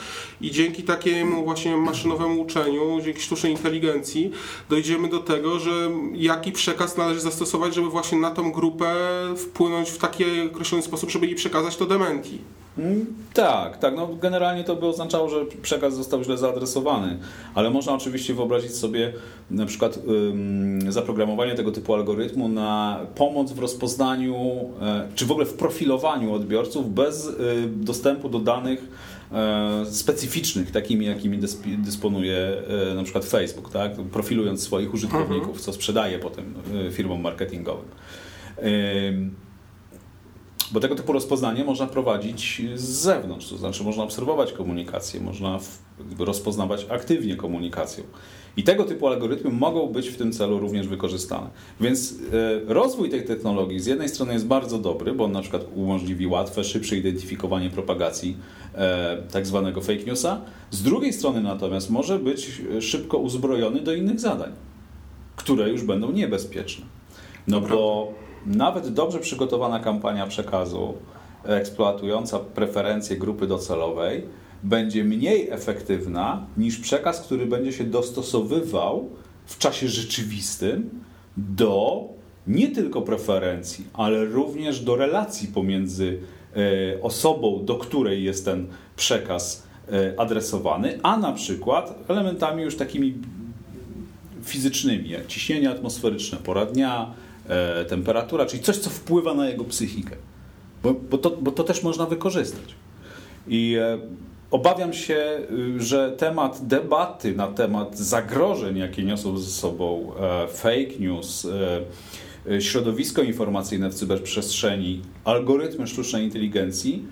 i 0.40 0.50
dzięki 0.50 0.82
takiemu 0.82 1.44
właśnie 1.44 1.76
maszynowemu 1.76 2.40
uczeniu, 2.40 3.00
dzięki 3.04 3.20
sztucznej 3.20 3.52
inteligencji 3.52 4.30
dojdziemy 4.70 5.08
do 5.08 5.18
tego, 5.18 5.58
że 5.58 5.90
jaki 6.14 6.52
przekaz 6.52 6.96
należy 6.96 7.20
zastosować, 7.20 7.74
żeby 7.74 7.88
właśnie 7.88 8.18
na 8.18 8.30
tą 8.30 8.52
grupę 8.52 8.94
wpłynąć 9.36 9.90
w 9.90 9.98
taki 9.98 10.24
określony 10.52 10.82
sposób, 10.82 11.10
żeby 11.10 11.26
jej 11.26 11.34
przekazać 11.34 11.76
to 11.76 11.86
dementi. 11.86 12.38
Mm, 12.78 13.06
tak, 13.34 13.78
tak. 13.78 13.96
No, 13.96 14.08
generalnie 14.22 14.64
to 14.64 14.76
by 14.76 14.86
oznaczało, 14.86 15.28
że 15.28 15.44
przekaz 15.62 15.94
został 15.94 16.24
źle 16.24 16.38
zaadresowany, 16.38 17.18
ale 17.54 17.70
można 17.70 17.92
oczywiście 17.92 18.34
wyobrazić 18.34 18.74
sobie 18.76 19.12
na 19.50 19.66
przykład 19.66 19.98
ym, 20.30 20.92
zaprogramowanie 20.92 21.54
tego 21.54 21.72
typu 21.72 21.94
algorytmu 21.94 22.48
na 22.48 23.00
pomoc 23.14 23.52
w 23.52 23.58
rozpoznaniu, 23.58 24.36
e, 24.80 25.08
czy 25.14 25.26
w 25.26 25.30
ogóle 25.30 25.46
w 25.46 25.54
profilowaniu 25.54 26.34
odbiorców 26.34 26.94
bez 26.94 27.26
y, 27.26 27.34
dostępu 27.76 28.28
do 28.28 28.38
danych 28.38 28.88
e, 29.32 29.86
specyficznych, 29.86 30.70
takimi 30.70 31.06
jakimi 31.06 31.38
dysponuje 31.78 32.36
e, 32.90 32.94
na 32.94 33.02
przykład 33.02 33.24
Facebook, 33.24 33.72
tak? 33.72 33.92
profilując 33.94 34.62
swoich 34.62 34.94
użytkowników, 34.94 35.48
mhm. 35.48 35.58
co 35.58 35.72
sprzedaje 35.72 36.18
potem 36.18 36.54
firmom 36.92 37.20
marketingowym. 37.20 37.84
Bo 40.72 40.80
tego 40.80 40.94
typu 40.94 41.12
rozpoznanie 41.12 41.64
można 41.64 41.86
prowadzić 41.86 42.62
z 42.74 42.82
zewnątrz, 42.82 43.48
to 43.48 43.56
znaczy 43.56 43.84
można 43.84 44.02
obserwować 44.02 44.52
komunikację, 44.52 45.20
można 45.20 45.58
rozpoznawać 46.18 46.86
aktywnie 46.90 47.36
komunikację. 47.36 48.04
I 48.56 48.62
tego 48.62 48.84
typu 48.84 49.06
algorytmy 49.06 49.50
mogą 49.50 49.86
być 49.86 50.08
w 50.08 50.16
tym 50.16 50.32
celu 50.32 50.58
również 50.58 50.88
wykorzystane. 50.88 51.50
Więc 51.80 52.12
e, 52.12 52.74
rozwój 52.74 53.10
tej 53.10 53.24
technologii 53.24 53.80
z 53.80 53.86
jednej 53.86 54.08
strony 54.08 54.32
jest 54.32 54.46
bardzo 54.46 54.78
dobry, 54.78 55.12
bo 55.12 55.24
on 55.24 55.32
na 55.32 55.40
przykład 55.40 55.64
umożliwi 55.74 56.26
łatwe, 56.26 56.64
szybsze 56.64 56.96
identyfikowanie 56.96 57.70
propagacji 57.70 58.36
e, 58.74 59.22
tak 59.32 59.46
zwanego 59.46 59.80
fake 59.80 60.04
newsa. 60.04 60.40
Z 60.70 60.82
drugiej 60.82 61.12
strony 61.12 61.40
natomiast 61.40 61.90
może 61.90 62.18
być 62.18 62.62
szybko 62.80 63.18
uzbrojony 63.18 63.80
do 63.80 63.94
innych 63.94 64.20
zadań, 64.20 64.52
które 65.36 65.70
już 65.70 65.84
będą 65.84 66.12
niebezpieczne. 66.12 66.86
No 67.46 67.60
bo 67.60 68.12
nawet 68.46 68.88
dobrze 68.88 69.18
przygotowana 69.18 69.80
kampania 69.80 70.26
przekazu 70.26 70.94
eksploatująca 71.44 72.38
preferencje 72.38 73.16
grupy 73.16 73.46
docelowej 73.46 74.26
będzie 74.62 75.04
mniej 75.04 75.50
efektywna 75.50 76.46
niż 76.56 76.78
przekaz, 76.78 77.20
który 77.20 77.46
będzie 77.46 77.72
się 77.72 77.84
dostosowywał 77.84 79.08
w 79.46 79.58
czasie 79.58 79.88
rzeczywistym 79.88 80.90
do 81.36 82.04
nie 82.46 82.68
tylko 82.68 83.02
preferencji, 83.02 83.84
ale 83.92 84.24
również 84.24 84.80
do 84.80 84.96
relacji 84.96 85.48
pomiędzy 85.48 86.18
e, 86.96 87.02
osobą, 87.02 87.64
do 87.64 87.74
której 87.74 88.24
jest 88.24 88.44
ten 88.44 88.66
przekaz 88.96 89.62
e, 89.92 90.20
adresowany, 90.20 90.98
a 91.02 91.16
na 91.16 91.32
przykład 91.32 91.94
elementami 92.08 92.62
już 92.62 92.76
takimi 92.76 93.14
fizycznymi, 94.42 95.08
jak 95.08 95.26
ciśnienie 95.26 95.70
atmosferyczne, 95.70 96.38
pora 96.38 96.66
dnia, 96.66 97.14
e, 97.48 97.84
temperatura, 97.84 98.46
czyli 98.46 98.62
coś, 98.62 98.76
co 98.78 98.90
wpływa 98.90 99.34
na 99.34 99.48
jego 99.48 99.64
psychikę. 99.64 100.16
Bo, 100.82 100.94
bo, 100.94 101.18
to, 101.18 101.30
bo 101.30 101.50
to 101.50 101.64
też 101.64 101.82
można 101.82 102.06
wykorzystać. 102.06 102.74
I 103.48 103.76
e, 103.80 103.98
obawiam 104.50 104.92
się, 104.92 105.40
y, 105.76 105.80
że 105.80 106.12
temat 106.12 106.66
debaty 106.66 107.36
na 107.36 107.46
temat 107.46 107.98
zagrożeń, 107.98 108.76
jakie 108.78 109.04
niosą 109.04 109.38
ze 109.38 109.50
sobą 109.50 110.12
e, 110.20 110.48
fake 110.48 110.98
news, 111.00 111.46
środowisko 112.60 113.22
informacyjne 113.22 113.90
w 113.90 113.94
cyberprzestrzeni, 113.94 115.02
algorytmy 115.24 115.86
sztucznej 115.86 116.24
inteligencji, 116.24 117.06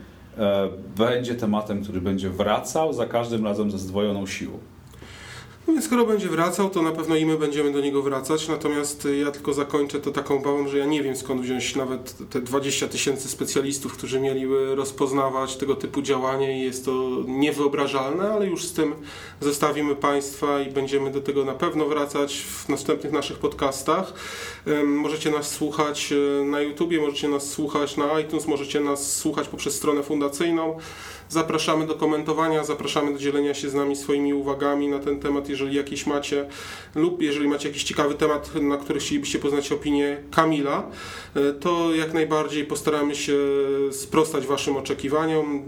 będzie 0.97 1.35
tematem, 1.35 1.83
który 1.83 2.01
będzie 2.01 2.31
wracał 2.31 2.93
za 2.93 3.07
każdym 3.07 3.45
razem 3.45 3.71
ze 3.71 3.79
zdwojoną 3.79 4.27
siłą. 4.27 4.59
No 5.71 5.75
więc 5.75 5.87
skoro 5.87 6.07
będzie 6.07 6.29
wracał, 6.29 6.71
to 6.71 6.83
na 6.83 6.93
pewno 6.93 7.17
i 7.17 7.27
my 7.27 7.39
będziemy 7.39 7.73
do 7.73 7.81
niego 7.81 8.03
wracać. 8.03 8.49
Natomiast 8.49 9.09
ja 9.25 9.31
tylko 9.31 9.55
zakończę 9.55 10.01
to 10.01 10.11
taką 10.11 10.43
bałą, 10.43 10.69
że 10.69 10.79
ja 10.79 10.87
nie 10.87 11.03
wiem 11.03 11.17
skąd 11.17 11.43
wziąć 11.43 11.77
nawet 11.77 12.31
te 12.31 12.41
20 12.41 12.89
tysięcy 12.89 13.29
specjalistów, 13.29 13.93
którzy 13.93 14.21
mieliby 14.21 14.75
rozpoznawać 14.75 15.57
tego 15.57 15.75
typu 15.75 16.03
działanie 16.03 16.59
i 16.59 16.63
jest 16.63 16.85
to 16.85 17.23
niewyobrażalne, 17.27 18.33
ale 18.33 18.47
już 18.47 18.65
z 18.65 18.73
tym 18.73 18.95
zostawimy 19.41 19.97
Państwa 19.97 20.61
i 20.61 20.71
będziemy 20.71 21.11
do 21.11 21.21
tego 21.21 21.45
na 21.45 21.55
pewno 21.55 21.87
wracać 21.87 22.43
w 22.43 22.69
następnych 22.69 23.13
naszych 23.13 23.39
podcastach. 23.39 24.13
Możecie 24.85 25.31
nas 25.31 25.51
słuchać 25.51 26.13
e, 26.13 26.45
na 26.45 26.61
YouTubie, 26.61 27.01
możecie 27.01 27.29
nas 27.29 27.51
słuchać 27.51 27.97
na 27.97 28.21
iTunes, 28.21 28.47
możecie 28.47 28.81
nas 28.81 29.17
słuchać 29.17 29.49
poprzez 29.49 29.75
stronę 29.75 30.03
fundacyjną. 30.03 30.79
Zapraszamy 31.31 31.87
do 31.87 31.95
komentowania, 31.95 32.65
zapraszamy 32.65 33.13
do 33.13 33.19
dzielenia 33.19 33.55
się 33.55 33.71
z 33.71 33.75
nami 33.75 33.97
swoimi 33.97 34.35
uwagami 34.35 34.89
na 34.89 34.99
ten 34.99 35.21
temat, 35.21 35.49
jeżeli 35.49 35.77
jakieś 35.77 36.07
macie, 36.07 36.49
lub 36.95 37.23
jeżeli 37.23 37.49
macie 37.49 37.69
jakiś 37.69 37.85
ciekawy 37.85 38.15
temat, 38.15 38.55
na 38.55 38.77
który 38.77 39.01
chcielibyście 39.01 39.39
poznać 39.39 39.73
opinię 39.73 40.17
Kamila, 40.31 40.91
e, 41.35 41.53
to 41.53 41.95
jak 41.95 42.15
najbardziej 42.15 42.65
postaramy 42.65 43.15
się 43.15 43.37
sprostać 43.91 44.47
Waszym 44.47 44.77
oczekiwaniom 44.77 45.63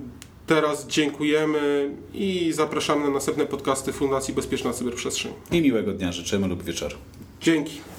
teraz 0.47 0.87
dziękujemy 0.87 1.91
i 2.15 2.53
zapraszamy 2.53 3.05
na 3.05 3.11
następne 3.11 3.47
podcasty 3.47 3.93
Fundacji 3.93 4.35
Bezpieczna 4.35 4.73
Cyberprzestrzeń. 4.73 5.33
I 5.51 5.63
miłego 5.63 5.93
dnia 5.93 6.13
życzymy 6.13 6.49
lub 6.49 6.63
wieczoru. 6.63 6.97
Dzięki. 7.41 7.92